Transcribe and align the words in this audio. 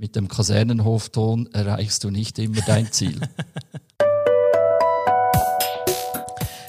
Mit 0.00 0.14
dem 0.14 0.28
Kasernenhofton 0.28 1.48
erreichst 1.52 2.04
du 2.04 2.10
nicht 2.10 2.38
immer 2.38 2.60
dein 2.64 2.86
Ziel. 2.92 3.20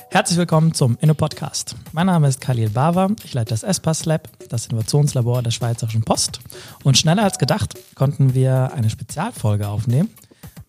Herzlich 0.10 0.40
willkommen 0.40 0.74
zum 0.74 0.98
Inno-Podcast. 1.00 1.76
Mein 1.92 2.08
Name 2.08 2.28
ist 2.28 2.42
Khalil 2.42 2.72
Bava, 2.72 3.12
ich 3.24 3.36
leite 3.36 3.50
das 3.50 3.62
ESPAS 3.62 4.06
Lab, 4.06 4.28
das 4.50 4.66
Innovationslabor 4.66 5.44
der 5.44 5.52
Schweizerischen 5.52 6.02
Post. 6.02 6.40
Und 6.84 6.98
schneller 6.98 7.22
als 7.22 7.38
gedacht 7.38 7.78
konnten 7.94 8.34
wir 8.34 8.74
eine 8.74 8.90
Spezialfolge 8.90 9.68
aufnehmen 9.68 10.10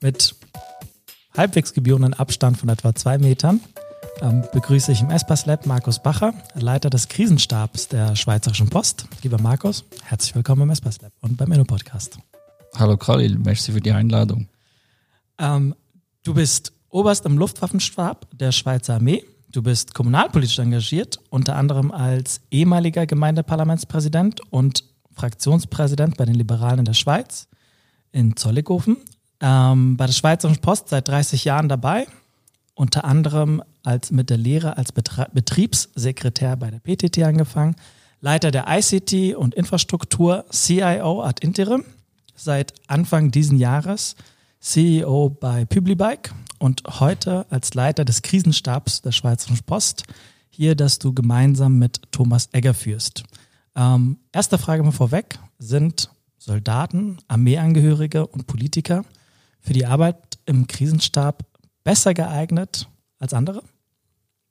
mit 0.03 0.35
halbwegs 1.35 1.73
gebührenden 1.73 2.13
Abstand 2.13 2.59
von 2.59 2.69
etwa 2.69 2.95
zwei 2.95 3.17
Metern. 3.17 3.61
Ähm, 4.21 4.45
begrüße 4.53 4.93
ich 4.93 5.01
im 5.01 5.09
ESPAS 5.09 5.47
Lab 5.47 5.65
Markus 5.65 6.03
Bacher, 6.03 6.35
Leiter 6.53 6.91
des 6.91 7.09
Krisenstabs 7.09 7.89
der 7.89 8.17
Schweizerischen 8.17 8.69
Post. 8.69 9.07
Lieber 9.23 9.41
Markus, 9.41 9.87
herzlich 10.05 10.35
willkommen 10.35 10.61
im 10.61 10.71
ESPAS 10.71 11.01
Lab 11.01 11.13
und 11.23 11.39
beim 11.39 11.51
Inno-Podcast. 11.53 12.19
Hallo 12.77 12.97
Khalil, 12.97 13.39
merci 13.39 13.73
für 13.73 13.81
die 13.81 13.93
Einladung. 13.93 14.49
Ähm, 15.39 15.75
du 16.23 16.35
bist 16.35 16.73
Oberst 16.89 17.25
im 17.25 17.39
Luftwaffenstab 17.39 18.27
der 18.33 18.53
Schweizer 18.53 18.95
Armee. 18.95 19.25
Du 19.51 19.63
bist 19.63 19.95
kommunalpolitisch 19.95 20.59
engagiert, 20.59 21.21
unter 21.31 21.57
anderem 21.57 21.91
als 21.91 22.41
ehemaliger 22.51 23.07
Gemeindeparlamentspräsident 23.07 24.41
und 24.51 24.85
Fraktionspräsident 25.13 26.17
bei 26.17 26.25
den 26.25 26.35
Liberalen 26.35 26.81
in 26.81 26.85
der 26.85 26.95
Schweiz 26.95 27.49
in 28.13 28.37
Zollikofen. 28.37 28.97
Ähm, 29.41 29.97
bei 29.97 30.07
der 30.07 30.13
Schweizerischen 30.13 30.61
Post 30.61 30.89
seit 30.89 31.09
30 31.09 31.45
Jahren 31.45 31.69
dabei, 31.69 32.07
unter 32.75 33.05
anderem 33.05 33.63
als 33.83 34.11
mit 34.11 34.31
der 34.31 34.37
Lehre 34.37 34.77
als 34.77 34.93
Betra 34.93 35.29
Betriebssekretär 35.33 36.57
bei 36.57 36.71
der 36.71 36.81
PTT 36.81 37.23
angefangen, 37.23 37.77
Leiter 38.21 38.51
der 38.51 38.67
ICT 38.69 39.35
und 39.37 39.55
Infrastruktur, 39.55 40.45
CIO 40.51 41.23
ad 41.23 41.45
interim, 41.45 41.85
seit 42.43 42.73
Anfang 42.87 43.31
diesen 43.31 43.59
Jahres 43.59 44.17
CEO 44.61 45.31
bei 45.31 45.65
Publibike 45.65 46.33
und 46.59 46.83
heute 47.01 47.47
als 47.51 47.75
Leiter 47.75 48.05
des 48.05 48.23
Krisenstabs 48.23 49.03
der 49.03 49.13
Schweizerischen 49.13 49.65
Post 49.65 50.05
hier, 50.49 50.75
dass 50.75 50.99
du 50.99 51.13
gemeinsam 51.13 51.79
mit 51.79 52.01
Thomas 52.13 52.49
Egger 52.53 52.75
führst. 52.75 53.25
Ähm, 53.75 54.19
erste 54.33 54.59
Frage 54.59 54.83
mal 54.83 54.91
vorweg. 54.91 55.39
Sind 55.59 56.11
Soldaten, 56.39 57.19
Armeeangehörige 57.29 58.27
und 58.27 58.47
Politiker 58.47 59.05
für 59.61 59.73
die 59.73 59.87
Arbeit 59.87 60.39
im 60.47 60.67
Krisenstab 60.67 61.45
besser 61.85 62.15
geeignet 62.15 62.89
als 63.19 63.35
andere? 63.35 63.63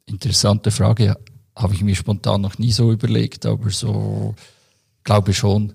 Interessante 0.06 0.72
Frage. 0.72 1.18
Habe 1.56 1.74
ich 1.74 1.84
mir 1.84 1.96
spontan 1.96 2.42
noch 2.42 2.58
nie 2.58 2.72
so 2.72 2.92
überlegt, 2.92 3.46
aber 3.46 3.70
so 3.70 4.36
glaube 5.04 5.32
ich 5.32 5.38
schon, 5.38 5.74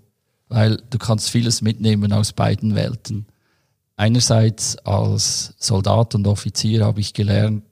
weil 0.54 0.80
du 0.88 0.98
kannst 0.98 1.30
vieles 1.30 1.62
mitnehmen 1.62 2.12
aus 2.12 2.32
beiden 2.32 2.76
Welten. 2.76 3.26
Einerseits 3.96 4.76
als 4.78 5.52
Soldat 5.58 6.14
und 6.14 6.28
Offizier 6.28 6.84
habe 6.84 7.00
ich 7.00 7.12
gelernt, 7.12 7.64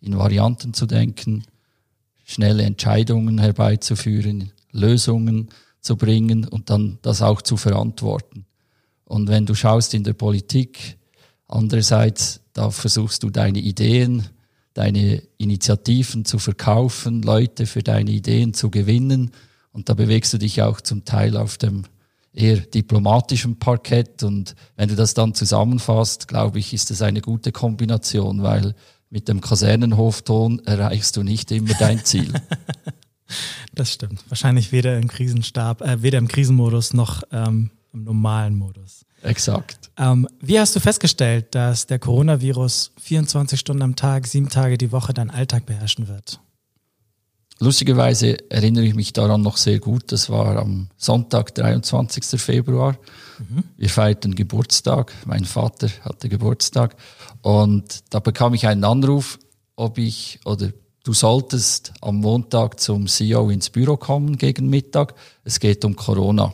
in 0.00 0.16
Varianten 0.16 0.72
zu 0.72 0.86
denken, 0.86 1.44
schnelle 2.24 2.62
Entscheidungen 2.62 3.38
herbeizuführen, 3.38 4.50
Lösungen 4.70 5.50
zu 5.82 5.96
bringen 5.96 6.48
und 6.48 6.70
dann 6.70 6.98
das 7.02 7.20
auch 7.20 7.42
zu 7.42 7.58
verantworten. 7.58 8.46
Und 9.04 9.28
wenn 9.28 9.44
du 9.44 9.54
schaust 9.54 9.92
in 9.92 10.02
der 10.02 10.14
Politik, 10.14 10.96
andererseits, 11.48 12.40
da 12.54 12.70
versuchst 12.70 13.24
du 13.24 13.28
deine 13.28 13.58
Ideen, 13.58 14.26
deine 14.72 15.22
Initiativen 15.36 16.24
zu 16.24 16.38
verkaufen, 16.38 17.20
Leute 17.20 17.66
für 17.66 17.82
deine 17.82 18.10
Ideen 18.10 18.54
zu 18.54 18.70
gewinnen 18.70 19.32
und 19.72 19.90
da 19.90 19.94
bewegst 19.94 20.32
du 20.32 20.38
dich 20.38 20.62
auch 20.62 20.80
zum 20.80 21.04
Teil 21.04 21.36
auf 21.36 21.58
dem 21.58 21.84
eher 22.32 22.58
diplomatischem 22.58 23.58
Parkett. 23.58 24.22
Und 24.22 24.54
wenn 24.76 24.88
du 24.88 24.96
das 24.96 25.14
dann 25.14 25.34
zusammenfasst, 25.34 26.28
glaube 26.28 26.58
ich, 26.58 26.72
ist 26.72 26.90
das 26.90 27.02
eine 27.02 27.20
gute 27.20 27.52
Kombination, 27.52 28.42
weil 28.42 28.74
mit 29.10 29.28
dem 29.28 29.40
Kasernenhofton 29.40 30.60
erreichst 30.64 31.16
du 31.16 31.22
nicht 31.22 31.50
immer 31.52 31.74
dein 31.74 32.04
Ziel. 32.04 32.32
das 33.74 33.92
stimmt. 33.92 34.24
Wahrscheinlich 34.28 34.72
weder 34.72 34.96
im 34.96 35.08
Krisenstab, 35.08 35.82
äh, 35.82 36.02
weder 36.02 36.18
im 36.18 36.28
Krisenmodus 36.28 36.94
noch 36.94 37.22
ähm, 37.30 37.70
im 37.92 38.04
normalen 38.04 38.54
Modus. 38.54 39.04
Exakt. 39.22 39.90
Ähm, 39.98 40.26
wie 40.40 40.58
hast 40.58 40.74
du 40.74 40.80
festgestellt, 40.80 41.54
dass 41.54 41.86
der 41.86 41.98
Coronavirus 41.98 42.92
24 43.00 43.60
Stunden 43.60 43.82
am 43.82 43.96
Tag, 43.96 44.26
sieben 44.26 44.48
Tage 44.48 44.78
die 44.78 44.92
Woche 44.92 45.12
deinen 45.12 45.30
Alltag 45.30 45.66
beherrschen 45.66 46.08
wird? 46.08 46.40
Lustigerweise 47.62 48.50
erinnere 48.50 48.84
ich 48.86 48.96
mich 48.96 49.12
daran 49.12 49.40
noch 49.40 49.56
sehr 49.56 49.78
gut. 49.78 50.10
Das 50.10 50.28
war 50.28 50.56
am 50.56 50.88
Sonntag, 50.96 51.54
23. 51.54 52.24
Februar. 52.40 52.98
Mhm. 53.38 53.62
Wir 53.76 53.88
feierten 53.88 54.34
Geburtstag. 54.34 55.12
Mein 55.26 55.44
Vater 55.44 55.88
hatte 56.00 56.28
Geburtstag. 56.28 56.96
Und 57.40 58.02
da 58.10 58.18
bekam 58.18 58.54
ich 58.54 58.66
einen 58.66 58.82
Anruf, 58.82 59.38
ob 59.76 59.98
ich 59.98 60.40
oder 60.44 60.72
du 61.04 61.12
solltest 61.12 61.92
am 62.00 62.16
Montag 62.16 62.80
zum 62.80 63.06
CEO 63.06 63.48
ins 63.50 63.70
Büro 63.70 63.96
kommen 63.96 64.38
gegen 64.38 64.68
Mittag. 64.68 65.14
Es 65.44 65.60
geht 65.60 65.84
um 65.84 65.94
Corona. 65.94 66.52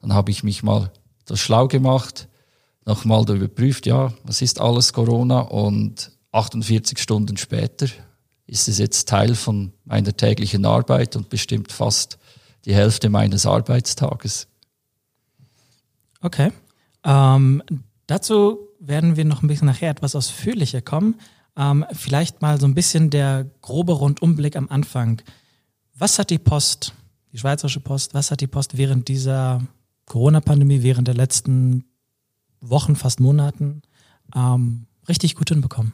Dann 0.00 0.14
habe 0.14 0.30
ich 0.30 0.42
mich 0.42 0.62
mal 0.62 0.90
das 1.26 1.38
schlau 1.38 1.68
gemacht, 1.68 2.28
nochmal 2.86 3.28
überprüft, 3.28 3.84
ja, 3.84 4.14
was 4.24 4.40
ist 4.40 4.58
alles 4.58 4.94
Corona? 4.94 5.40
Und 5.40 6.12
48 6.32 6.98
Stunden 6.98 7.36
später 7.36 7.88
ist 8.50 8.66
es 8.66 8.78
jetzt 8.78 9.08
Teil 9.08 9.36
von 9.36 9.72
meiner 9.84 10.16
täglichen 10.16 10.64
Arbeit 10.64 11.14
und 11.14 11.28
bestimmt 11.28 11.70
fast 11.70 12.18
die 12.64 12.74
Hälfte 12.74 13.08
meines 13.08 13.46
Arbeitstages. 13.46 14.48
Okay. 16.20 16.52
Ähm, 17.04 17.62
dazu 18.08 18.58
werden 18.80 19.16
wir 19.16 19.24
noch 19.24 19.42
ein 19.42 19.46
bisschen 19.46 19.66
nachher 19.66 19.90
etwas 19.90 20.16
ausführlicher 20.16 20.82
kommen. 20.82 21.14
Ähm, 21.56 21.86
vielleicht 21.92 22.42
mal 22.42 22.60
so 22.60 22.66
ein 22.66 22.74
bisschen 22.74 23.10
der 23.10 23.46
grobe 23.62 23.92
Rundumblick 23.92 24.56
am 24.56 24.68
Anfang. 24.68 25.22
Was 25.94 26.18
hat 26.18 26.30
die 26.30 26.38
Post, 26.38 26.92
die 27.32 27.38
Schweizerische 27.38 27.80
Post, 27.80 28.14
was 28.14 28.32
hat 28.32 28.40
die 28.40 28.48
Post 28.48 28.76
während 28.76 29.06
dieser 29.06 29.62
Corona-Pandemie, 30.06 30.82
während 30.82 31.06
der 31.06 31.14
letzten 31.14 31.84
Wochen, 32.60 32.96
fast 32.96 33.20
Monaten 33.20 33.82
ähm, 34.34 34.86
richtig 35.08 35.36
gut 35.36 35.50
hinbekommen? 35.50 35.92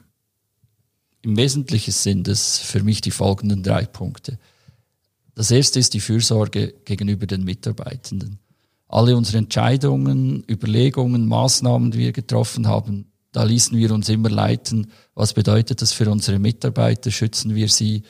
Im 1.22 1.36
Wesentlichen 1.36 1.92
sind 1.92 2.28
es 2.28 2.58
für 2.58 2.82
mich 2.82 3.00
die 3.00 3.10
folgenden 3.10 3.62
drei 3.62 3.84
Punkte. 3.84 4.38
Das 5.34 5.50
erste 5.50 5.78
ist 5.78 5.94
die 5.94 6.00
Fürsorge 6.00 6.74
gegenüber 6.84 7.26
den 7.26 7.44
Mitarbeitenden. 7.44 8.38
Alle 8.88 9.16
unsere 9.16 9.38
Entscheidungen, 9.38 10.44
Überlegungen, 10.48 11.26
Maßnahmen, 11.26 11.90
die 11.90 11.98
wir 11.98 12.12
getroffen 12.12 12.68
haben, 12.68 13.10
da 13.32 13.42
ließen 13.42 13.76
wir 13.76 13.90
uns 13.92 14.08
immer 14.08 14.30
leiten. 14.30 14.90
Was 15.14 15.34
bedeutet 15.34 15.82
das 15.82 15.92
für 15.92 16.10
unsere 16.10 16.38
Mitarbeiter? 16.38 17.10
Schützen 17.10 17.54
wir 17.54 17.68
sie 17.68 18.02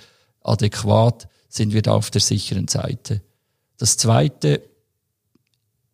adäquat? 0.45 1.27
Sind 1.49 1.73
wir 1.73 1.83
da 1.83 1.95
auf 1.95 2.13
der 2.13 2.21
sicheren 2.21 2.69
Seite? 2.69 3.23
Das 3.77 3.97
zweite, 3.97 4.63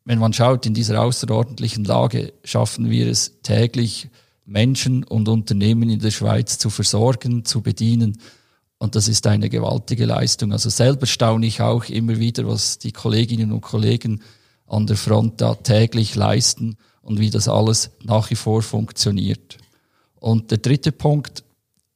wenn 0.04 0.18
man 0.18 0.34
schaut, 0.34 0.66
in 0.66 0.74
dieser 0.74 1.00
außerordentlichen 1.00 1.84
Lage 1.84 2.34
schaffen 2.44 2.90
wir 2.90 3.06
es 3.06 3.40
täglich, 3.42 4.10
Menschen 4.44 5.04
und 5.04 5.28
Unternehmen 5.28 5.88
in 5.90 6.00
der 6.00 6.10
Schweiz 6.10 6.58
zu 6.58 6.70
versorgen, 6.70 7.44
zu 7.44 7.62
bedienen. 7.62 8.18
Und 8.78 8.96
das 8.96 9.08
ist 9.08 9.26
eine 9.26 9.48
gewaltige 9.48 10.06
Leistung. 10.06 10.52
Also 10.52 10.68
selber 10.68 11.06
staune 11.06 11.46
ich 11.46 11.60
auch 11.60 11.84
immer 11.84 12.18
wieder, 12.18 12.46
was 12.46 12.78
die 12.78 12.92
Kolleginnen 12.92 13.52
und 13.52 13.60
Kollegen 13.60 14.22
an 14.66 14.86
der 14.86 14.96
Front 14.96 15.40
da 15.40 15.54
täglich 15.54 16.14
leisten 16.14 16.76
und 17.02 17.20
wie 17.20 17.30
das 17.30 17.46
alles 17.48 17.90
nach 18.02 18.30
wie 18.30 18.36
vor 18.36 18.62
funktioniert. 18.62 19.58
Und 20.16 20.50
der 20.50 20.58
dritte 20.58 20.92
Punkt 20.92 21.44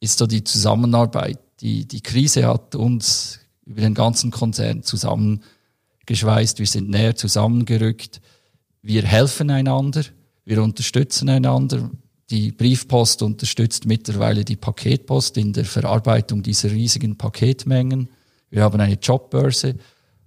ist 0.01 0.19
so 0.19 0.27
die 0.27 0.45
Zusammenarbeit. 0.45 1.39
Die, 1.61 1.87
die 1.87 2.03
Krise 2.03 2.47
hat 2.47 2.75
uns 2.75 3.41
über 3.65 3.81
den 3.81 3.95
ganzen 3.95 4.31
Konzern 4.31 4.83
zusammengeschweißt. 4.83 6.59
Wir 6.59 6.67
sind 6.67 6.91
näher 6.91 7.17
zusammengerückt. 7.17 8.21
Wir 8.83 9.03
helfen 9.03 9.51
einander. 9.51 10.05
Wir 10.45 10.63
unterstützen 10.63 11.29
einander. 11.29 11.91
Die 12.31 12.51
Briefpost 12.51 13.23
unterstützt 13.23 13.87
mittlerweile 13.87 14.45
die 14.45 14.57
Paketpost 14.57 15.37
in 15.37 15.53
der 15.53 15.65
Verarbeitung 15.65 16.43
dieser 16.43 16.73
riesigen 16.73 17.17
Paketmengen. 17.17 18.09
Wir 18.51 18.63
haben 18.65 18.81
eine 18.81 18.95
Jobbörse. 18.95 19.77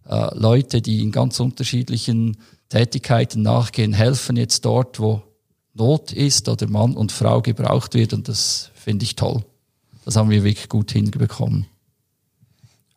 Äh, 0.06 0.38
Leute, 0.38 0.82
die 0.82 1.02
in 1.02 1.12
ganz 1.12 1.40
unterschiedlichen 1.40 2.38
Tätigkeiten 2.70 3.42
nachgehen, 3.42 3.94
helfen 3.94 4.38
jetzt 4.38 4.64
dort, 4.64 5.00
wo 5.00 5.24
Not 5.74 6.12
ist 6.14 6.48
oder 6.48 6.68
Mann 6.68 6.96
und 6.96 7.12
Frau 7.12 7.42
gebraucht 7.42 7.96
wird. 7.96 8.14
Und 8.14 8.28
das 8.28 8.72
finde 8.76 9.04
ich 9.04 9.16
toll. 9.16 9.44
Das 10.06 10.16
haben 10.16 10.30
wir 10.30 10.44
wirklich 10.44 10.70
gut 10.70 10.92
hinbekommen. 10.92 11.66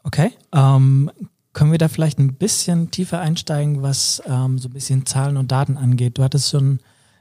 Okay. 0.04 0.30
Ähm, 0.52 1.10
können 1.52 1.70
wir 1.70 1.78
da 1.78 1.88
vielleicht 1.88 2.18
ein 2.18 2.34
bisschen 2.34 2.90
tiefer 2.90 3.20
einsteigen, 3.20 3.82
was 3.82 4.22
ähm, 4.26 4.58
so 4.58 4.68
ein 4.68 4.72
bisschen 4.72 5.06
Zahlen 5.06 5.36
und 5.36 5.52
Daten 5.52 5.76
angeht? 5.76 6.18
Du 6.18 6.22
hattest 6.22 6.50
schon 6.50 6.80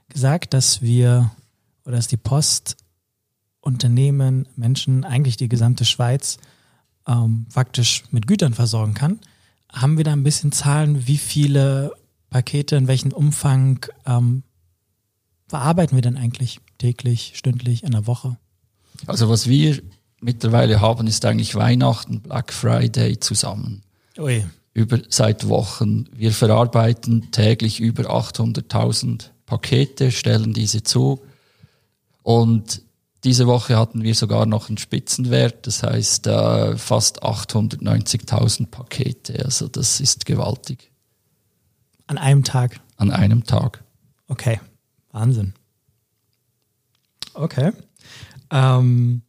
gesagt, 0.10 0.54
dass 0.54 0.82
wir 0.82 1.32
oder 1.92 1.98
dass 1.98 2.08
die 2.08 2.16
Post 2.16 2.78
Unternehmen, 3.60 4.48
Menschen, 4.56 5.04
eigentlich 5.04 5.36
die 5.36 5.50
gesamte 5.50 5.84
Schweiz 5.84 6.38
ähm, 7.06 7.46
faktisch 7.50 8.04
mit 8.12 8.28
Gütern 8.28 8.54
versorgen 8.54 8.94
kann. 8.94 9.20
Haben 9.70 9.98
wir 9.98 10.06
da 10.06 10.14
ein 10.14 10.24
bisschen 10.24 10.54
Zahlen, 10.54 11.06
wie 11.06 11.18
viele 11.18 11.92
Pakete, 12.30 12.78
in 12.78 12.88
welchem 12.88 13.12
Umfang 13.12 13.86
ähm, 14.06 14.44
verarbeiten 15.48 15.98
wir 15.98 16.02
denn 16.02 16.16
eigentlich 16.16 16.62
täglich, 16.78 17.34
stündlich, 17.36 17.84
in 17.84 17.92
der 17.92 18.08
Woche? 18.08 18.38
Also 19.06 19.28
was 19.28 19.48
wir 19.48 19.82
mittlerweile 20.22 20.80
haben, 20.80 21.08
ist 21.08 21.26
eigentlich 21.26 21.56
Weihnachten, 21.56 22.22
Black 22.22 22.54
Friday 22.54 23.20
zusammen. 23.20 23.84
Ui. 24.18 24.46
Über 24.74 25.00
seit 25.10 25.50
Wochen. 25.50 26.08
Wir 26.14 26.32
verarbeiten 26.32 27.32
täglich 27.32 27.82
über 27.82 28.04
800.000 28.04 29.26
Pakete, 29.46 30.12
stellen 30.12 30.54
diese 30.54 30.84
zu. 30.84 31.20
Und 32.24 32.82
diese 33.24 33.46
Woche 33.48 33.78
hatten 33.78 34.04
wir 34.04 34.16
sogar 34.16 34.46
noch 34.46 34.70
einen 34.70 34.78
Spitzenwert, 34.78 35.68
das 35.68 35.84
heißt 35.84 36.28
äh, 36.28 36.78
fast 36.78 37.24
890.000 37.24 38.68
Pakete. 38.68 39.46
Also 39.46 39.68
das 39.68 40.00
ist 40.00 40.26
gewaltig. 40.26 40.92
An 42.08 42.18
einem 42.18 42.44
Tag? 42.44 42.80
An 42.98 43.12
einem 43.12 43.44
Tag. 43.44 43.84
Okay, 44.28 44.60
Wahnsinn. 45.12 45.54
Okay. 47.34 47.72
Ähm, 48.50 49.22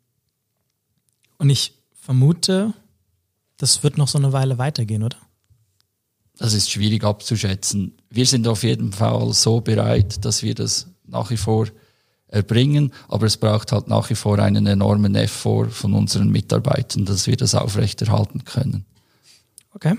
und 1.38 1.50
ich 1.50 1.74
vermute, 1.92 2.72
das 3.58 3.82
wird 3.82 3.98
noch 3.98 4.08
so 4.08 4.18
eine 4.18 4.32
Weile 4.32 4.58
weitergehen, 4.58 5.02
oder? 5.02 5.18
Das 6.38 6.54
ist 6.54 6.70
schwierig 6.70 7.04
abzuschätzen. 7.04 7.96
Wir 8.10 8.26
sind 8.26 8.48
auf 8.48 8.62
jeden 8.62 8.92
Fall 8.92 9.32
so 9.32 9.60
bereit, 9.60 10.24
dass 10.24 10.42
wir 10.42 10.54
das 10.54 10.88
nach 11.04 11.30
wie 11.30 11.36
vor 11.36 11.68
erbringen, 12.32 12.92
aber 13.08 13.26
es 13.26 13.36
braucht 13.36 13.72
halt 13.72 13.88
nach 13.88 14.08
wie 14.08 14.14
vor 14.14 14.38
einen 14.38 14.66
enormen 14.66 15.14
Effort 15.14 15.68
von 15.68 15.92
unseren 15.92 16.30
Mitarbeitern, 16.30 17.04
dass 17.04 17.26
wir 17.26 17.36
das 17.36 17.54
aufrechterhalten 17.54 18.44
können. 18.44 18.86
Okay. 19.74 19.96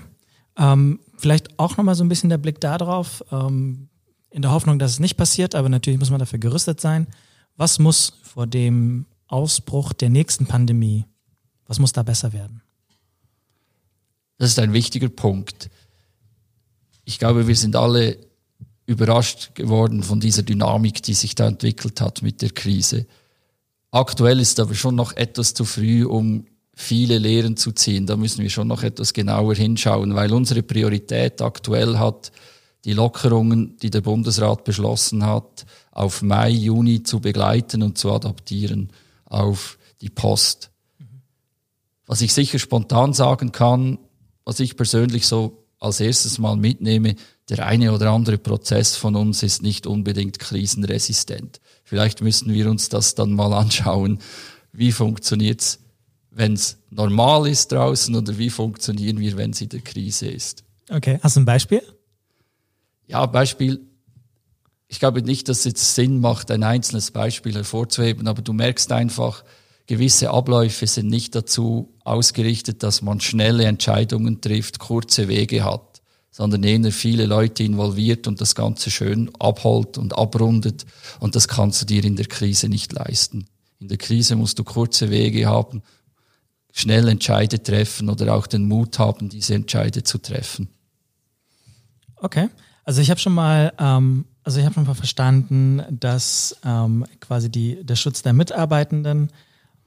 Ähm, 0.58 0.98
vielleicht 1.16 1.58
auch 1.58 1.76
nochmal 1.76 1.94
so 1.94 2.02
ein 2.04 2.08
bisschen 2.08 2.30
der 2.30 2.38
Blick 2.38 2.60
darauf, 2.60 3.24
ähm, 3.30 3.88
in 4.30 4.42
der 4.42 4.50
Hoffnung, 4.50 4.80
dass 4.80 4.90
es 4.90 5.00
nicht 5.00 5.16
passiert, 5.16 5.54
aber 5.54 5.68
natürlich 5.68 6.00
muss 6.00 6.10
man 6.10 6.18
dafür 6.18 6.40
gerüstet 6.40 6.80
sein. 6.80 7.06
Was 7.56 7.78
muss 7.78 8.14
vor 8.24 8.48
dem 8.48 9.06
Ausbruch 9.28 9.92
der 9.92 10.10
nächsten 10.10 10.46
Pandemie, 10.46 11.04
was 11.66 11.78
muss 11.78 11.92
da 11.92 12.02
besser 12.02 12.32
werden? 12.32 12.62
Das 14.38 14.50
ist 14.50 14.58
ein 14.58 14.72
wichtiger 14.72 15.08
Punkt. 15.08 15.70
Ich 17.04 17.20
glaube, 17.20 17.46
wir 17.46 17.54
sind 17.54 17.76
alle 17.76 18.18
überrascht 18.86 19.54
geworden 19.54 20.02
von 20.02 20.20
dieser 20.20 20.42
Dynamik, 20.42 21.02
die 21.02 21.14
sich 21.14 21.34
da 21.34 21.46
entwickelt 21.46 22.00
hat 22.00 22.22
mit 22.22 22.42
der 22.42 22.50
Krise. 22.50 23.06
Aktuell 23.90 24.40
ist 24.40 24.60
aber 24.60 24.74
schon 24.74 24.94
noch 24.94 25.12
etwas 25.16 25.54
zu 25.54 25.64
früh, 25.64 26.04
um 26.04 26.46
viele 26.74 27.18
Lehren 27.18 27.56
zu 27.56 27.72
ziehen. 27.72 28.06
Da 28.06 28.16
müssen 28.16 28.42
wir 28.42 28.50
schon 28.50 28.68
noch 28.68 28.82
etwas 28.82 29.12
genauer 29.12 29.54
hinschauen, 29.54 30.14
weil 30.14 30.32
unsere 30.32 30.62
Priorität 30.62 31.40
aktuell 31.40 31.98
hat, 31.98 32.32
die 32.84 32.92
Lockerungen, 32.92 33.76
die 33.78 33.90
der 33.90 34.02
Bundesrat 34.02 34.64
beschlossen 34.64 35.24
hat, 35.24 35.64
auf 35.90 36.22
Mai, 36.22 36.50
Juni 36.50 37.02
zu 37.02 37.20
begleiten 37.20 37.82
und 37.82 37.96
zu 37.96 38.12
adaptieren 38.12 38.92
auf 39.24 39.78
die 40.00 40.10
Post. 40.10 40.70
Was 42.06 42.20
ich 42.20 42.34
sicher 42.34 42.58
spontan 42.58 43.14
sagen 43.14 43.52
kann, 43.52 43.98
was 44.44 44.60
ich 44.60 44.76
persönlich 44.76 45.26
so 45.26 45.64
als 45.78 46.00
erstes 46.00 46.38
mal 46.38 46.56
mitnehme, 46.56 47.14
der 47.48 47.66
eine 47.66 47.92
oder 47.92 48.10
andere 48.10 48.38
Prozess 48.38 48.96
von 48.96 49.16
uns 49.16 49.42
ist 49.42 49.62
nicht 49.62 49.86
unbedingt 49.86 50.38
krisenresistent. 50.38 51.60
Vielleicht 51.84 52.22
müssen 52.22 52.52
wir 52.52 52.70
uns 52.70 52.88
das 52.88 53.14
dann 53.14 53.32
mal 53.32 53.52
anschauen. 53.52 54.18
Wie 54.72 54.92
funktioniert's, 54.92 55.80
wenn 56.30 56.54
es 56.54 56.78
normal 56.90 57.46
ist 57.46 57.72
draußen 57.72 58.14
oder 58.16 58.38
wie 58.38 58.50
funktionieren 58.50 59.20
wir, 59.20 59.36
wenn 59.36 59.50
es 59.50 59.60
in 59.60 59.68
der 59.68 59.80
Krise 59.80 60.26
ist? 60.26 60.64
Okay, 60.90 61.18
hast 61.22 61.36
du 61.36 61.40
ein 61.40 61.44
Beispiel? 61.44 61.82
Ja, 63.06 63.26
Beispiel. 63.26 63.80
Ich 64.88 64.98
glaube 64.98 65.22
nicht, 65.22 65.48
dass 65.48 65.58
es 65.58 65.64
jetzt 65.64 65.94
Sinn 65.94 66.20
macht, 66.20 66.50
ein 66.50 66.62
einzelnes 66.62 67.10
Beispiel 67.10 67.54
hervorzuheben, 67.54 68.26
aber 68.26 68.42
du 68.42 68.52
merkst 68.52 68.92
einfach, 68.92 69.44
gewisse 69.86 70.30
Abläufe 70.30 70.86
sind 70.86 71.08
nicht 71.08 71.34
dazu 71.34 71.94
ausgerichtet, 72.04 72.82
dass 72.82 73.02
man 73.02 73.20
schnelle 73.20 73.64
Entscheidungen 73.64 74.40
trifft, 74.40 74.78
kurze 74.78 75.28
Wege 75.28 75.64
hat, 75.64 75.93
sondern 76.36 76.64
eher 76.64 76.90
viele 76.90 77.26
Leute 77.26 77.62
involviert 77.62 78.26
und 78.26 78.40
das 78.40 78.56
Ganze 78.56 78.90
schön 78.90 79.30
abholt 79.38 79.98
und 79.98 80.18
abrundet. 80.18 80.84
Und 81.20 81.36
das 81.36 81.46
kannst 81.46 81.80
du 81.80 81.86
dir 81.86 82.04
in 82.04 82.16
der 82.16 82.26
Krise 82.26 82.68
nicht 82.68 82.92
leisten. 82.92 83.46
In 83.78 83.86
der 83.86 83.98
Krise 83.98 84.34
musst 84.34 84.58
du 84.58 84.64
kurze 84.64 85.10
Wege 85.10 85.46
haben, 85.46 85.82
schnell 86.72 87.06
Entscheide 87.06 87.62
treffen 87.62 88.10
oder 88.10 88.34
auch 88.34 88.48
den 88.48 88.66
Mut 88.66 88.98
haben, 88.98 89.28
diese 89.28 89.54
Entscheide 89.54 90.02
zu 90.02 90.18
treffen. 90.18 90.66
Okay. 92.16 92.48
Also 92.82 93.00
ich 93.00 93.10
habe 93.10 93.20
schon 93.20 93.34
mal, 93.34 93.72
ähm, 93.78 94.24
also 94.42 94.58
ich 94.58 94.64
habe 94.64 94.74
schon 94.74 94.86
mal 94.86 94.94
verstanden, 94.94 95.82
dass 95.88 96.56
ähm, 96.64 97.06
quasi 97.20 97.48
die, 97.48 97.84
der 97.84 97.94
Schutz 97.94 98.22
der 98.22 98.32
Mitarbeitenden 98.32 99.30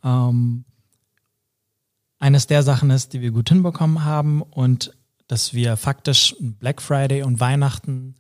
ähm, 0.01 0.63
eines 2.19 2.47
der 2.47 2.63
Sachen 2.63 2.89
ist, 2.89 3.11
die 3.11 3.19
wir 3.19 3.31
gut 3.31 3.49
hinbekommen 3.49 4.05
haben 4.05 4.41
und 4.41 4.96
dass 5.27 5.53
wir 5.53 5.77
faktisch 5.77 6.35
Black 6.39 6.81
Friday 6.81 7.23
und 7.23 7.39
Weihnachten 7.39 8.15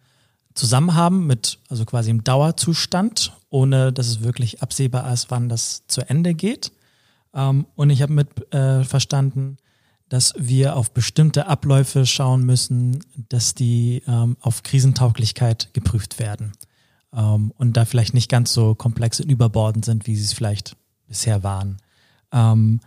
zusammen 0.53 0.95
haben 0.95 1.27
mit, 1.27 1.59
also 1.69 1.85
quasi 1.85 2.09
im 2.09 2.23
Dauerzustand, 2.23 3.33
ohne 3.49 3.93
dass 3.93 4.07
es 4.07 4.21
wirklich 4.21 4.61
absehbar 4.61 5.11
ist, 5.13 5.31
wann 5.31 5.49
das 5.49 5.85
zu 5.87 6.01
Ende 6.09 6.33
geht. 6.33 6.71
Ähm, 7.33 7.65
und 7.75 7.89
ich 7.89 8.01
habe 8.01 8.13
mit 8.13 8.53
äh, 8.53 8.83
verstanden, 8.83 9.57
dass 10.09 10.33
wir 10.37 10.75
auf 10.75 10.91
bestimmte 10.91 11.47
Abläufe 11.47 12.05
schauen 12.05 12.43
müssen, 12.43 13.03
dass 13.29 13.53
die 13.53 14.03
ähm, 14.07 14.37
auf 14.39 14.63
Krisentauglichkeit 14.63 15.73
geprüft 15.73 16.19
werden 16.19 16.53
ähm, 17.13 17.51
und 17.57 17.73
da 17.73 17.85
vielleicht 17.85 18.13
nicht 18.13 18.29
ganz 18.29 18.53
so 18.53 18.73
komplex 18.73 19.19
und 19.19 19.29
überbordend 19.29 19.85
sind, 19.85 20.07
wie 20.07 20.15
sie 20.15 20.23
es 20.23 20.33
vielleicht 20.33 20.75
bisher 21.07 21.43
waren. 21.43 21.77
Ähm, 22.31 22.79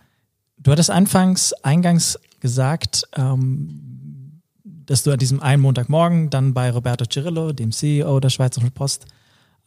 du 0.61 0.71
hattest 0.73 0.91
anfangs, 0.91 1.53
eingangs 1.63 2.19
gesagt, 2.41 3.05
ähm, 3.17 4.43
dass 4.65 5.03
du 5.03 5.13
an 5.13 5.19
diesem 5.19 5.41
einen 5.41 5.63
Montagmorgen 5.63 6.31
dann 6.31 6.55
bei 6.55 6.71
Roberto 6.71 7.05
Cirillo, 7.05 7.53
dem 7.53 7.73
CEO 7.73 8.21
der 8.21 8.31
Schweizerischen 8.31 8.73
Post, 8.73 9.07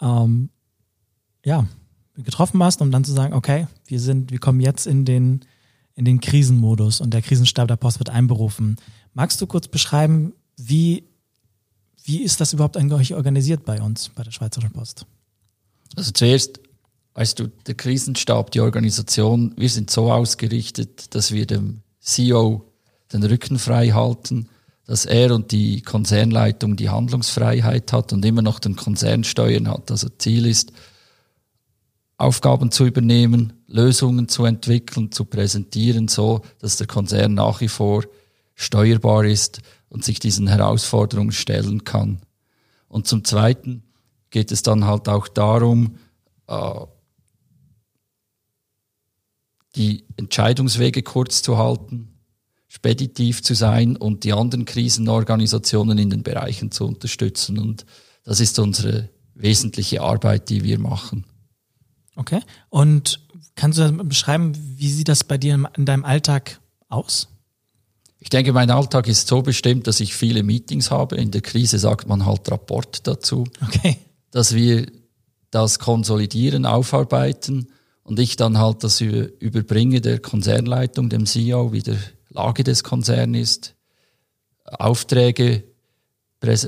ähm, 0.01 0.50
ja, 1.45 1.66
getroffen 2.16 2.62
hast, 2.63 2.81
um 2.81 2.92
dann 2.92 3.04
zu 3.04 3.12
sagen, 3.12 3.34
okay, 3.34 3.68
wir 3.86 4.00
sind, 4.00 4.31
wir 4.31 4.40
kommen 4.40 4.60
jetzt 4.60 4.86
in 4.86 5.06
den 5.06 5.45
in 5.95 6.06
den 6.06 6.19
Krisenmodus 6.19 7.01
und 7.01 7.13
der 7.13 7.22
Krisenstab 7.22 7.68
der 7.68 7.75
Post 7.75 8.00
wird 8.00 8.10
einberufen. 8.10 8.78
Magst 9.13 9.40
du 9.42 9.48
kurz 9.48 9.68
beschreiben, 9.68 10.34
wie, 10.57 11.04
wie 12.04 12.22
ist 12.22 12.42
das 12.42 12.54
überhaupt 12.54 12.78
eigentlich 12.78 13.13
organisiert 13.13 13.66
bei 13.66 13.81
uns, 13.81 14.10
bei 14.10 14.24
der 14.24 14.31
Schweizerischen 14.31 14.74
Post? 14.74 15.06
Also 15.95 16.12
zuerst, 16.12 16.59
weißt 17.16 17.40
du, 17.40 17.48
der 17.68 17.76
Krisenstab, 17.76 18.52
die 18.52 18.62
Organisation, 18.62 19.54
wir 19.58 19.70
sind 19.70 19.90
so 19.90 20.12
ausgerichtet, 20.12 21.16
dass 21.16 21.32
wir 21.32 21.46
dem 21.46 21.82
CEO 22.00 22.70
den 23.12 23.24
Rücken 23.24 23.60
frei 23.60 23.90
halten, 23.90 24.50
dass 24.86 25.06
er 25.06 25.34
und 25.34 25.52
die 25.52 25.82
Konzernleitung 25.82 26.76
die 26.76 26.90
Handlungsfreiheit 26.90 27.94
hat 27.94 28.12
und 28.12 28.26
immer 28.26 28.42
noch 28.42 28.60
den 28.60 28.76
Konzern 28.76 29.24
steuern 29.24 29.70
hat. 29.70 29.92
Also 29.92 30.10
Ziel 30.18 30.46
ist, 30.46 30.74
Aufgaben 32.18 32.72
zu 32.72 32.86
übernehmen, 32.86 33.54
Lösungen 33.68 34.30
zu 34.30 34.46
entwickeln, 34.46 35.12
zu 35.12 35.26
präsentieren, 35.26 36.08
so 36.08 36.42
dass 36.60 36.78
der 36.78 36.88
Konzern 36.88 37.34
nach 37.34 37.60
wie 37.60 37.68
vor 37.68 38.04
steuerbar 38.56 39.26
ist 39.26 39.62
und 39.90 40.06
sich 40.06 40.20
diesen 40.20 40.48
Herausforderungen 40.48 41.32
stellen 41.32 41.84
kann. 41.84 42.22
Und 42.88 43.08
zum 43.08 43.24
Zweiten 43.24 43.84
geht 44.30 44.52
es 44.52 44.62
dann 44.64 44.86
halt 44.86 45.10
auch 45.10 45.28
darum, 45.28 45.98
äh, 46.48 46.70
die 49.75 50.06
Entscheidungswege 50.18 51.03
kurz 51.03 51.42
zu 51.42 51.57
halten, 51.57 52.13
speditiv 52.68 53.44
zu 53.44 53.53
sein 53.53 53.95
und 53.95 54.23
die 54.23 54.33
anderen 54.33 54.65
Krisenorganisationen 54.65 55.97
in 55.97 56.09
den 56.09 56.23
Bereichen 56.23 56.71
zu 56.71 56.85
unterstützen. 56.85 57.59
Und 57.59 57.85
das 58.23 58.39
ist 58.39 58.59
unsere 58.59 59.09
wesentliche 59.35 60.01
Arbeit, 60.01 60.49
die 60.49 60.63
wir 60.63 60.80
machen. 60.80 61.25
Okay. 62.15 62.42
Und 62.69 63.19
kannst 63.56 63.80
du 63.80 63.92
beschreiben, 64.03 64.53
wie 64.77 64.89
sieht 64.89 65.07
das 65.07 65.23
bei 65.23 65.37
dir 65.37 65.69
in 65.75 65.85
deinem 65.85 66.06
Alltag 66.06 66.59
aus? 66.89 67.30
Ich 68.19 68.30
denke, 68.30 68.53
mein 68.53 68.71
Alltag 68.71 69.07
ist 69.07 69.27
so 69.27 69.42
bestimmt, 69.42 69.87
dass 69.87 69.99
ich 69.99 70.15
viele 70.15 70.44
Meetings 70.44 70.92
habe. 70.92 71.18
In 71.18 71.31
der 71.31 71.42
Krise 71.42 71.77
sagt 71.77 72.07
man 72.07 72.25
halt 72.25 72.49
Rapport 72.49 73.06
dazu. 73.06 73.44
Okay. 73.61 73.97
Dass 74.31 74.56
wir 74.56 74.87
das 75.51 75.77
konsolidieren, 75.77 76.65
aufarbeiten 76.65 77.68
und 78.04 78.19
ich 78.19 78.36
dann 78.36 78.57
halt 78.57 78.83
das 78.83 79.02
überbringe 79.02 80.02
der 80.02 80.19
Konzernleitung, 80.19 81.10
dem 81.10 81.26
CEO, 81.26 81.72
wie 81.72 81.81
der 81.81 81.98
Lage 82.30 82.64
des 82.64 82.83
Konzerns 82.83 83.38
ist, 83.38 83.76
Aufträge 84.66 85.64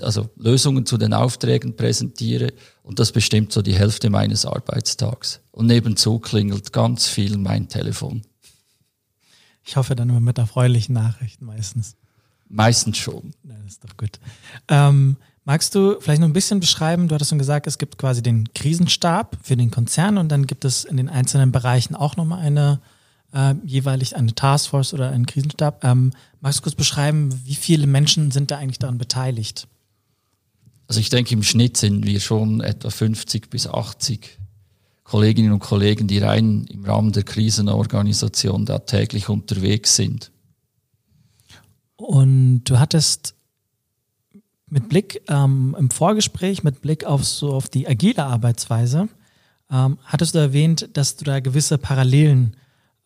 also 0.02 0.30
Lösungen 0.38 0.86
zu 0.86 0.98
den 0.98 1.14
Aufträgen 1.14 1.76
präsentiere 1.76 2.54
und 2.84 3.00
das 3.00 3.12
bestimmt 3.12 3.52
so 3.52 3.62
die 3.62 3.76
Hälfte 3.76 4.10
meines 4.10 4.46
Arbeitstags. 4.46 5.42
Und 5.52 5.68
nebenzu 5.68 6.20
klingelt 6.20 6.72
ganz 6.72 7.08
viel 7.08 7.38
mein 7.38 7.68
Telefon. 7.68 8.22
Ich 9.66 9.76
hoffe 9.76 9.96
dann 9.96 10.10
immer 10.10 10.22
mit 10.22 10.38
erfreulichen 10.38 10.94
Nachrichten 10.94 11.46
meistens. 11.46 11.96
Meistens 12.48 12.98
schon. 12.98 13.34
Ja, 13.44 13.56
das 13.64 13.74
ist 13.74 13.84
doch 13.84 13.98
gut. 13.98 14.20
Ähm, 14.70 15.18
Magst 15.48 15.76
du 15.76 15.98
vielleicht 16.00 16.22
noch 16.22 16.28
ein 16.28 16.34
bisschen 16.34 16.60
beschreiben, 16.60 17.08
du 17.08 17.14
hattest 17.14 17.30
schon 17.30 17.38
gesagt, 17.38 17.68
es 17.68 17.78
gibt 17.78 18.00
quasi 18.00 18.24
den 18.24 18.52
Krisenstab 18.54 19.38
für 19.44 19.56
den 19.56 19.70
Konzern 19.70 20.18
und 20.18 20.30
dann 20.30 20.48
gibt 20.48 20.66
es 20.66 20.84
in 20.84 20.98
den 20.98 21.08
einzelnen 21.08 21.52
Bereichen 21.52 21.96
auch 21.96 22.18
nochmal 22.18 22.40
eine 22.40 22.82
äh, 23.32 23.54
jeweilig 23.64 24.16
eine 24.16 24.34
Taskforce 24.34 24.96
oder 24.96 25.12
einen 25.12 25.28
Krisenstab. 25.28 25.84
Ähm, 25.84 26.14
magst 26.42 26.60
du 26.60 26.64
kurz 26.64 26.76
beschreiben, 26.76 27.42
wie 27.46 27.54
viele 27.54 27.86
Menschen 27.86 28.32
sind 28.32 28.50
da 28.50 28.58
eigentlich 28.58 28.80
daran 28.80 28.98
beteiligt? 28.98 29.68
Also 30.88 31.00
ich 31.00 31.10
denke, 31.10 31.34
im 31.34 31.44
Schnitt 31.44 31.78
sind 31.78 32.06
wir 32.06 32.20
schon 32.20 32.62
etwa 32.62 32.90
50 32.90 33.52
bis 33.52 33.68
80 33.68 34.40
Kolleginnen 35.04 35.52
und 35.52 35.60
Kollegen, 35.60 36.08
die 36.08 36.18
rein 36.18 36.66
im 36.72 36.86
Rahmen 36.86 37.12
der 37.12 37.24
Krisenorganisation 37.24 38.66
da 38.66 38.80
täglich 38.80 39.30
unterwegs 39.30 39.96
sind. 39.96 40.32
Und 41.98 42.64
du 42.64 42.80
hattest 42.80 43.36
mit 44.70 44.90
Blick 44.90 45.22
ähm, 45.28 45.76
im 45.78 45.90
Vorgespräch, 45.90 46.64
mit 46.64 46.82
Blick 46.82 47.06
auf 47.06 47.24
so 47.24 47.54
auf 47.54 47.70
die 47.70 47.88
agile 47.88 48.26
Arbeitsweise, 48.26 49.08
ähm, 49.72 49.98
hattest 50.04 50.36
du 50.36 50.40
erwähnt, 50.40 50.90
dass 50.94 51.16
du 51.16 51.26
da 51.26 51.40
gewisse 51.40 51.78
Parallelen 51.78 52.56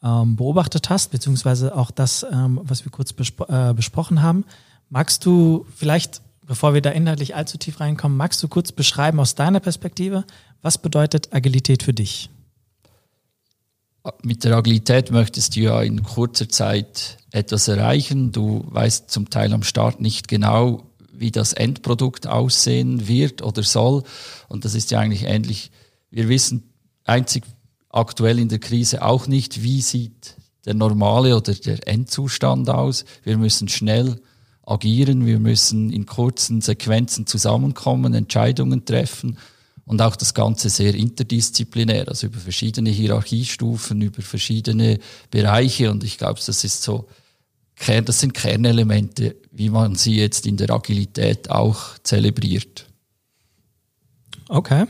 ähm, 0.04 0.36
beobachtet 0.36 0.90
hast, 0.90 1.12
beziehungsweise 1.12 1.76
auch 1.76 1.92
das, 1.92 2.26
ähm, 2.32 2.60
was 2.64 2.86
wir 2.86 2.92
kurz 2.92 3.14
bespro 3.14 3.46
äh, 3.46 3.74
besprochen 3.74 4.22
haben. 4.22 4.46
Magst 4.90 5.26
du 5.26 5.66
vielleicht, 5.76 6.22
bevor 6.46 6.74
wir 6.74 6.82
da 6.82 6.92
inhaltlich 6.92 7.36
allzu 7.36 7.58
tief 7.58 7.80
reinkommen, 7.80 8.18
magst 8.18 8.42
du 8.42 8.48
kurz 8.48 8.72
beschreiben 8.72 9.20
aus 9.20 9.36
deiner 9.36 9.60
Perspektive, 9.60 10.26
was 10.62 10.78
bedeutet 10.78 11.34
Agilität 11.34 11.84
für 11.84 11.94
dich? 11.94 12.30
Mit 14.24 14.44
der 14.44 14.56
Agilität 14.56 15.12
möchtest 15.12 15.56
du 15.56 15.62
ja 15.62 15.82
in 15.82 16.04
kurzer 16.04 16.48
Zeit 16.48 17.18
etwas 17.32 17.68
erreichen. 17.68 18.32
Du 18.32 18.66
weißt 18.68 19.12
zum 19.12 19.30
Teil 19.30 19.54
am 19.54 19.64
Start 19.64 20.00
nicht 20.00 20.28
genau, 20.28 20.89
wie 21.20 21.32
das 21.32 21.54
Endprodukt 21.54 22.28
aussehen 22.28 23.08
wird 23.08 23.42
oder 23.42 23.64
soll. 23.64 24.04
Und 24.48 24.66
das 24.66 24.76
ist 24.76 24.92
ja 24.92 25.00
eigentlich 25.00 25.24
ähnlich. 25.24 25.72
Wir 26.12 26.30
wissen 26.30 26.74
einzig 27.04 27.44
aktuell 27.90 28.40
in 28.40 28.50
der 28.50 28.60
Krise 28.60 29.04
auch 29.04 29.28
nicht, 29.28 29.64
wie 29.64 29.82
sieht 29.82 30.36
der 30.66 30.74
normale 30.74 31.36
oder 31.36 31.54
der 31.54 31.88
Endzustand 31.88 32.70
aus. 32.70 33.06
Wir 33.24 33.38
müssen 33.38 33.68
schnell 33.68 34.22
agieren, 34.66 35.26
wir 35.26 35.40
müssen 35.40 35.90
in 35.90 36.06
kurzen 36.06 36.62
Sequenzen 36.62 37.26
zusammenkommen, 37.26 38.14
Entscheidungen 38.14 38.86
treffen 38.86 39.38
und 39.86 40.02
auch 40.02 40.16
das 40.16 40.36
Ganze 40.36 40.70
sehr 40.70 40.94
interdisziplinär, 40.94 42.08
also 42.08 42.28
über 42.28 42.38
verschiedene 42.38 42.92
Hierarchiestufen, 42.92 44.02
über 44.02 44.22
verschiedene 44.22 45.00
Bereiche 45.32 45.90
und 45.90 46.04
ich 46.04 46.20
glaube, 46.20 46.40
das 46.46 46.64
ist 46.64 46.84
so, 46.84 47.08
das 47.88 48.20
sind 48.20 48.34
Kernelemente, 48.34 49.36
wie 49.52 49.70
man 49.70 49.96
sie 49.96 50.16
jetzt 50.16 50.46
in 50.46 50.58
der 50.58 50.70
Agilität 50.70 51.50
auch 51.50 51.98
zelebriert. 52.04 52.88
Okay. 54.48 54.86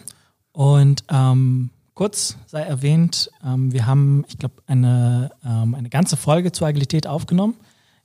Und 0.52 1.04
ähm, 1.10 1.70
kurz 1.94 2.38
sei 2.48 2.62
erwähnt, 2.62 3.30
ähm, 3.46 3.72
wir 3.72 3.86
haben, 3.86 4.26
ich 4.28 4.38
glaube, 4.38 4.56
eine, 4.68 5.32
ähm, 5.46 5.76
eine 5.76 5.90
ganze 5.90 6.18
Folge 6.18 6.52
zur 6.52 6.68
Agilität 6.68 7.08
aufgenommen. 7.08 7.56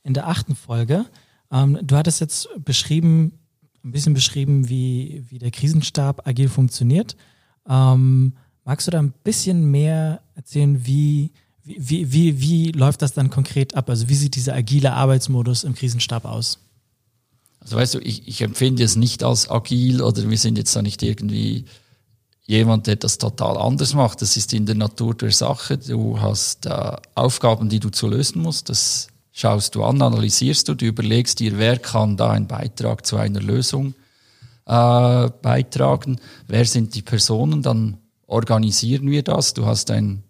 In 0.02 0.12
der 0.12 0.28
achten 0.28 0.54
Folge. 0.54 1.06
Ähm, 1.50 1.78
du 1.82 1.96
hattest 1.96 2.20
jetzt 2.20 2.48
beschrieben, 2.62 3.38
ein 3.84 3.92
bisschen 3.92 4.14
beschrieben, 4.14 4.68
wie, 4.68 5.24
wie 5.28 5.38
der 5.38 5.50
Krisenstab 5.50 6.26
agil 6.26 6.48
funktioniert. 6.48 7.16
Ähm, 7.68 8.34
magst 8.64 8.86
du 8.86 8.90
da 8.90 8.98
ein 8.98 9.14
bisschen 9.22 9.70
mehr 9.70 10.20
erzählen, 10.34 10.86
wie, 10.86 11.32
wie, 11.64 12.12
wie, 12.12 12.40
wie 12.40 12.72
läuft 12.72 13.02
das 13.02 13.14
dann 13.14 13.30
konkret 13.30 13.74
ab? 13.74 13.88
Also 13.88 14.08
wie 14.08 14.14
sieht 14.14 14.34
dieser 14.34 14.54
agile 14.54 14.92
Arbeitsmodus 14.92 15.64
im 15.64 15.74
Krisenstab 15.74 16.24
aus? 16.24 16.58
Also 17.60 17.76
weißt 17.76 17.94
du, 17.94 17.98
ich, 18.00 18.28
ich 18.28 18.42
empfinde 18.42 18.84
es 18.84 18.96
nicht 18.96 19.22
als 19.22 19.50
agil 19.50 20.02
oder 20.02 20.28
wir 20.28 20.36
sind 20.36 20.58
jetzt 20.58 20.76
da 20.76 20.82
nicht 20.82 21.02
irgendwie 21.02 21.64
jemand, 22.44 22.86
der 22.86 22.96
das 22.96 23.16
total 23.16 23.56
anders 23.56 23.94
macht. 23.94 24.20
Das 24.20 24.36
ist 24.36 24.52
in 24.52 24.66
der 24.66 24.74
Natur 24.74 25.14
der 25.14 25.32
Sache. 25.32 25.78
Du 25.78 26.20
hast 26.20 26.66
äh, 26.66 26.96
Aufgaben, 27.14 27.70
die 27.70 27.80
du 27.80 27.88
zu 27.88 28.08
lösen 28.08 28.42
musst. 28.42 28.68
Das 28.68 29.08
schaust 29.32 29.74
du 29.74 29.84
an, 29.84 30.02
analysierst 30.02 30.68
du, 30.68 30.74
du 30.74 30.84
überlegst 30.84 31.40
dir, 31.40 31.56
wer 31.56 31.78
kann 31.78 32.18
da 32.18 32.30
einen 32.32 32.46
Beitrag 32.46 33.06
zu 33.06 33.16
einer 33.16 33.40
Lösung 33.40 33.94
äh, 34.66 35.30
beitragen, 35.42 36.20
wer 36.46 36.64
sind 36.64 36.94
die 36.94 37.02
Personen, 37.02 37.62
dann 37.62 37.98
organisieren 38.26 39.10
wir 39.10 39.22
das. 39.22 39.54
Du 39.54 39.66
hast 39.66 39.90
eine 39.90 40.22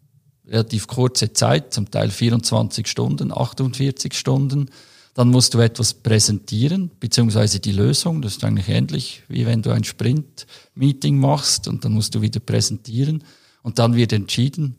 relativ 0.46 0.86
kurze 0.86 1.32
Zeit, 1.32 1.72
zum 1.72 1.90
Teil 1.90 2.10
24 2.10 2.86
Stunden, 2.86 3.32
48 3.32 4.14
Stunden 4.14 4.70
dann 5.14 5.30
musst 5.30 5.54
du 5.54 5.60
etwas 5.60 5.94
präsentieren, 5.94 6.90
beziehungsweise 6.98 7.60
die 7.60 7.72
Lösung. 7.72 8.20
Das 8.20 8.36
ist 8.36 8.44
eigentlich 8.44 8.68
ähnlich, 8.68 9.22
wie 9.28 9.46
wenn 9.46 9.62
du 9.62 9.70
ein 9.70 9.84
Sprint-Meeting 9.84 11.18
machst 11.18 11.68
und 11.68 11.84
dann 11.84 11.92
musst 11.92 12.16
du 12.16 12.20
wieder 12.20 12.40
präsentieren. 12.40 13.22
Und 13.62 13.78
dann 13.78 13.94
wird 13.94 14.12
entschieden, 14.12 14.76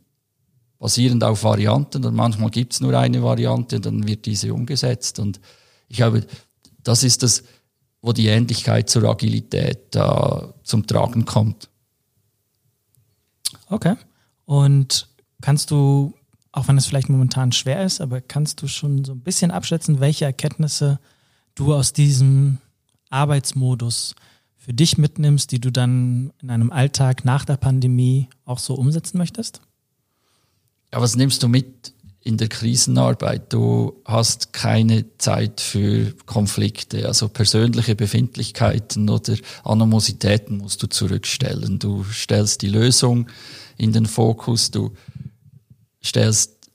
basierend 0.78 1.24
auf 1.24 1.44
Varianten. 1.44 2.04
Und 2.04 2.16
manchmal 2.16 2.50
gibt 2.50 2.74
es 2.74 2.82
nur 2.82 2.94
eine 2.94 3.24
Variante 3.24 3.78
und 3.78 3.86
dann 3.86 4.06
wird 4.06 4.26
diese 4.26 4.54
umgesetzt. 4.54 5.20
Und 5.20 5.40
ich 5.88 5.98
glaube, 5.98 6.28
das 6.84 7.04
ist 7.04 7.24
das, 7.24 7.44
wo 8.02 8.12
die 8.12 8.28
Ähnlichkeit 8.28 8.90
zur 8.90 9.06
Agilität 9.06 9.96
äh, 9.96 10.42
zum 10.64 10.86
Tragen 10.86 11.24
kommt. 11.24 11.70
Okay. 13.70 13.96
Und 14.44 15.08
kannst 15.42 15.72
du 15.72 16.14
auch 16.56 16.70
wenn 16.70 16.78
es 16.78 16.86
vielleicht 16.86 17.10
momentan 17.10 17.52
schwer 17.52 17.84
ist, 17.84 18.00
aber 18.00 18.22
kannst 18.22 18.62
du 18.62 18.68
schon 18.68 19.04
so 19.04 19.12
ein 19.12 19.20
bisschen 19.20 19.52
abschätzen, 19.52 20.00
welche 20.00 20.24
Erkenntnisse 20.24 21.00
du 21.54 21.74
aus 21.74 21.92
diesem 21.92 22.60
Arbeitsmodus 23.10 24.16
für 24.56 24.74
dich 24.74 24.98
mitnimmst, 24.98 25.52
die 25.52 25.60
du 25.60 25.70
dann 25.70 26.32
in 26.42 26.50
einem 26.50 26.72
Alltag 26.72 27.26
nach 27.26 27.44
der 27.44 27.58
Pandemie 27.58 28.30
auch 28.46 28.60
so 28.60 28.74
umsetzen 28.76 29.18
möchtest? 29.18 29.60
Ja, 30.94 31.02
was 31.02 31.18
nimmst 31.18 31.44
du 31.44 31.50
mit 31.50 31.94
in 32.22 32.38
der 32.38 32.48
Krisenarbeit? 32.48 33.52
Du 33.52 34.02
hast 34.06 34.54
keine 34.54 35.18
Zeit 35.18 35.60
für 35.60 36.14
Konflikte, 36.26 37.06
also 37.06 37.28
persönliche 37.28 37.96
Befindlichkeiten 37.96 39.10
oder 39.10 39.36
Animositäten 39.66 40.60
musst 40.60 40.82
du 40.82 40.88
zurückstellen. 40.88 41.80
Du 41.80 42.06
stellst 42.06 42.62
die 42.62 42.70
Lösung 42.70 43.28
in 43.78 43.92
den 43.92 44.06
Fokus, 44.06 44.72
du 44.72 44.94
stellst 46.06 46.70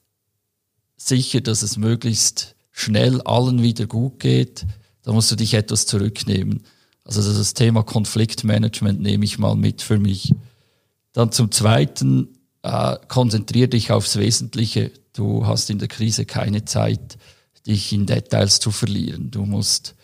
sicher, 0.96 1.40
dass 1.40 1.62
es 1.62 1.76
möglichst 1.76 2.56
schnell 2.70 3.20
allen 3.22 3.62
wieder 3.62 3.86
gut 3.86 4.20
geht, 4.20 4.66
da 5.02 5.12
musst 5.12 5.30
du 5.30 5.36
dich 5.36 5.54
etwas 5.54 5.86
zurücknehmen. 5.86 6.64
Also 7.04 7.22
das 7.32 7.54
Thema 7.54 7.82
Konfliktmanagement 7.82 9.00
nehme 9.00 9.24
ich 9.24 9.38
mal 9.38 9.56
mit 9.56 9.82
für 9.82 9.98
mich. 9.98 10.34
Dann 11.12 11.32
zum 11.32 11.50
Zweiten, 11.50 12.28
äh, 12.62 12.96
konzentriere 13.08 13.68
dich 13.68 13.90
aufs 13.90 14.16
Wesentliche. 14.16 14.92
Du 15.14 15.46
hast 15.46 15.70
in 15.70 15.78
der 15.78 15.88
Krise 15.88 16.26
keine 16.26 16.64
Zeit, 16.64 17.18
dich 17.66 17.92
in 17.92 18.06
Details 18.06 18.60
zu 18.60 18.70
verlieren. 18.70 19.30
Du 19.30 19.44
musst 19.44 19.94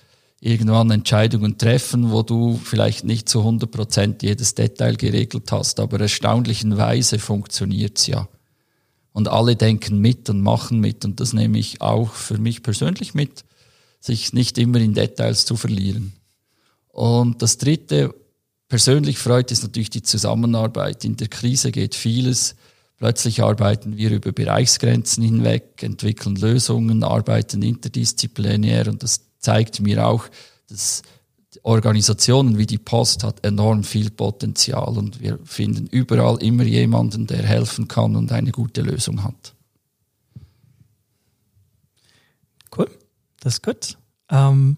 irgendwann 0.40 0.90
Entscheidungen 0.90 1.59
treffen, 1.59 2.11
wo 2.11 2.23
du 2.23 2.56
vielleicht 2.62 3.04
nicht 3.04 3.28
zu 3.28 3.40
100 3.40 3.71
Prozent 3.71 4.23
jedes 4.23 4.54
Detail 4.54 4.97
geregelt 4.97 5.50
hast, 5.52 5.80
aber 5.80 6.00
erstaunlichenweise 6.00 7.18
funktioniert's 7.18 8.06
ja. 8.06 8.28
Und 9.16 9.28
alle 9.28 9.56
denken 9.56 9.99
mit 9.99 10.28
und 10.28 10.42
machen 10.42 10.78
mit. 10.78 11.06
Und 11.06 11.20
das 11.20 11.32
nehme 11.32 11.58
ich 11.58 11.80
auch 11.80 12.12
für 12.12 12.37
mich 12.37 12.62
persönlich 12.62 13.14
mit, 13.14 13.46
sich 13.99 14.35
nicht 14.35 14.58
immer 14.58 14.78
in 14.78 14.92
Details 14.92 15.46
zu 15.46 15.56
verlieren. 15.56 16.12
Und 16.88 17.40
das 17.40 17.56
Dritte, 17.56 18.14
persönlich 18.68 19.16
freut 19.16 19.50
ist 19.52 19.62
natürlich 19.62 19.88
die 19.88 20.02
Zusammenarbeit. 20.02 21.02
In 21.06 21.16
der 21.16 21.28
Krise 21.28 21.73
geht 21.73 21.94
vieles. 21.94 22.56
Plötzlich 22.99 23.42
arbeiten 23.42 23.96
wir 23.96 24.11
über 24.11 24.32
Bereichsgrenzen 24.32 25.25
hinweg, 25.25 25.82
entwickeln 25.82 26.37
Lösungen, 26.37 27.02
arbeiten 27.02 27.62
interdisziplinär 27.62 28.87
und 28.87 29.02
das 29.02 29.23
zeigt 29.38 29.80
mir 29.80 30.06
auch, 30.06 30.26
dass 30.68 31.00
Organisationen 31.62 32.59
wie 32.59 32.67
die 32.67 32.79
Post 32.79 33.25
hat 33.25 33.45
enorm 33.45 33.85
viel 33.85 34.11
Potenzial 34.11 34.99
und 34.99 35.21
wir 35.21 35.38
finden 35.45 35.87
überall 35.87 36.43
immer 36.43 36.65
jemanden, 36.65 37.26
der 37.26 37.43
helfen 37.43 37.88
kann 37.88 38.17
und 38.17 38.33
eine 38.33 38.53
gute 38.53 38.83
Lösung 38.83 39.25
hat. 39.25 39.55
Cool, 42.76 42.91
das 43.41 43.55
ist 43.55 43.62
gut. 43.62 43.99
Ähm, 44.29 44.76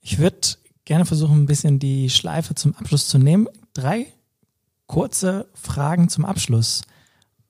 ich 0.00 0.18
würde 0.18 0.48
gerne 0.84 1.06
versuchen, 1.06 1.42
ein 1.42 1.46
bisschen 1.46 1.78
die 1.78 2.10
Schleife 2.10 2.54
zum 2.54 2.74
Abschluss 2.74 3.08
zu 3.08 3.18
nehmen. 3.18 3.48
Drei 3.74 4.06
kurze 4.86 5.48
Fragen 5.54 6.08
zum 6.08 6.24
Abschluss. 6.24 6.82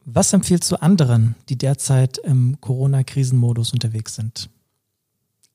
Was 0.04 0.32
empfiehlst 0.32 0.70
du 0.70 0.76
anderen, 0.76 1.34
die 1.48 1.56
derzeit 1.56 2.18
im 2.18 2.60
Corona-Krisenmodus 2.60 3.72
unterwegs 3.72 4.14
sind? 4.14 4.50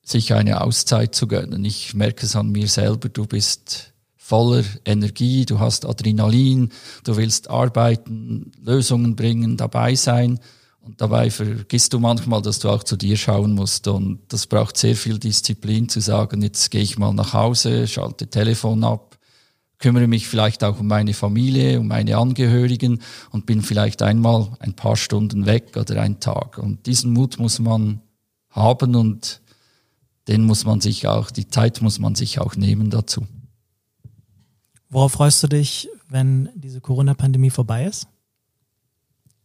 Sich 0.04 0.34
eine 0.34 0.60
Auszeit 0.60 1.14
zu 1.14 1.26
gönnen. 1.26 1.64
Ich 1.64 1.94
merke 1.94 2.26
es 2.26 2.36
an 2.36 2.50
mir 2.50 2.68
selber, 2.68 3.08
du 3.08 3.26
bist 3.26 3.94
voller 4.16 4.64
Energie, 4.84 5.44
du 5.44 5.58
hast 5.58 5.86
Adrenalin, 5.86 6.70
du 7.04 7.16
willst 7.16 7.50
arbeiten, 7.50 8.52
Lösungen 8.62 9.16
bringen, 9.16 9.56
dabei 9.56 9.94
sein. 9.94 10.38
Und 10.80 11.00
dabei 11.00 11.30
vergisst 11.30 11.94
du 11.94 11.98
manchmal, 11.98 12.42
dass 12.42 12.58
du 12.58 12.68
auch 12.68 12.82
zu 12.82 12.96
dir 12.96 13.16
schauen 13.16 13.52
musst. 13.54 13.88
Und 13.88 14.20
das 14.28 14.46
braucht 14.46 14.76
sehr 14.76 14.96
viel 14.96 15.18
Disziplin 15.18 15.88
zu 15.88 16.00
sagen, 16.00 16.42
jetzt 16.42 16.70
gehe 16.70 16.82
ich 16.82 16.98
mal 16.98 17.14
nach 17.14 17.32
Hause, 17.32 17.86
schalte 17.86 18.26
Telefon 18.26 18.84
ab, 18.84 19.18
kümmere 19.78 20.06
mich 20.06 20.28
vielleicht 20.28 20.62
auch 20.62 20.80
um 20.80 20.86
meine 20.86 21.14
Familie, 21.14 21.80
um 21.80 21.88
meine 21.88 22.18
Angehörigen 22.18 23.00
und 23.30 23.46
bin 23.46 23.62
vielleicht 23.62 24.02
einmal 24.02 24.48
ein 24.58 24.74
paar 24.74 24.96
Stunden 24.96 25.46
weg 25.46 25.76
oder 25.76 26.00
einen 26.00 26.20
Tag. 26.20 26.58
Und 26.58 26.86
diesen 26.86 27.12
Mut 27.12 27.38
muss 27.38 27.58
man 27.58 28.00
haben 28.50 28.94
und 28.94 29.42
den 30.28 30.44
muss 30.44 30.64
man 30.64 30.80
sich 30.80 31.06
auch, 31.06 31.30
die 31.30 31.48
Zeit 31.48 31.82
muss 31.82 31.98
man 31.98 32.14
sich 32.14 32.38
auch 32.38 32.56
nehmen 32.56 32.90
dazu. 32.90 33.26
Worauf 34.88 35.12
freust 35.12 35.42
du 35.42 35.48
dich, 35.48 35.88
wenn 36.08 36.48
diese 36.54 36.80
Corona-Pandemie 36.80 37.50
vorbei 37.50 37.86
ist? 37.86 38.06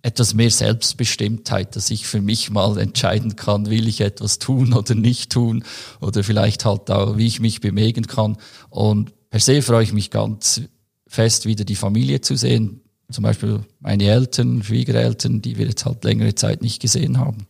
Etwas 0.01 0.33
mehr 0.33 0.51
Selbstbestimmtheit, 0.51 1.75
dass 1.75 1.91
ich 1.91 2.07
für 2.07 2.21
mich 2.21 2.51
mal 2.51 2.77
entscheiden 2.77 3.35
kann, 3.35 3.69
will 3.69 3.87
ich 3.87 3.99
etwas 3.99 4.39
tun 4.39 4.73
oder 4.73 4.95
nicht 4.95 5.31
tun 5.31 5.65
oder 5.99 6.23
vielleicht 6.23 6.63
halt 6.63 6.89
auch, 6.89 7.17
wie 7.17 7.27
ich 7.27 7.41
mich 7.41 7.59
bewegen 7.59 8.07
kann. 8.07 8.37
Und 8.69 9.11
per 9.29 9.41
se 9.41 9.61
freue 9.61 9.83
ich 9.83 9.91
mich 9.91 10.09
ganz 10.09 10.61
fest, 11.05 11.45
wieder 11.45 11.65
die 11.65 11.75
Familie 11.75 12.21
zu 12.21 12.35
sehen. 12.35 12.81
Zum 13.11 13.23
Beispiel 13.23 13.61
meine 13.79 14.05
Eltern, 14.05 14.63
Schwiegereltern, 14.63 15.41
die 15.41 15.57
wir 15.57 15.65
jetzt 15.65 15.85
halt 15.85 16.03
längere 16.03 16.35
Zeit 16.35 16.61
nicht 16.61 16.79
gesehen 16.81 17.17
haben. 17.17 17.47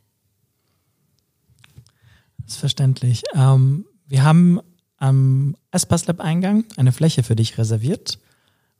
Ist 2.49 2.57
verständlich. 2.57 3.21
Ähm, 3.35 3.85
wir 4.07 4.23
haben 4.23 4.59
am 4.97 5.55
Espas 5.71 6.07
Lab 6.07 6.19
Eingang 6.19 6.65
eine 6.77 6.91
Fläche 6.91 7.21
für 7.21 7.35
dich 7.35 7.59
reserviert. 7.59 8.17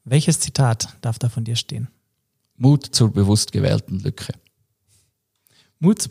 Welches 0.04 0.40
Zitat 0.40 0.98
darf 1.02 1.20
da 1.20 1.30
von 1.30 1.44
dir 1.44 1.56
stehen? 1.56 1.88
Mut 2.58 2.88
zur 2.88 3.14
bewusst 3.14 3.52
gewählten 3.52 4.00
Lücke. 4.00 4.34
Mut, 5.78 6.02
zu 6.02 6.10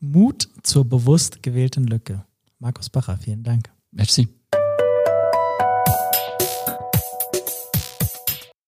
Mut 0.00 0.48
zur 0.62 0.84
bewusst 0.84 1.42
gewählten 1.42 1.84
Lücke. 1.84 2.26
Markus 2.58 2.90
Bacher, 2.90 3.16
vielen 3.16 3.42
Dank. 3.42 3.70
Merci. 3.90 4.28